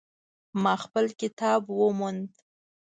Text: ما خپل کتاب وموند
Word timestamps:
ما 0.63 0.73
خپل 0.83 1.05
کتاب 1.21 1.61
وموند 1.79 2.29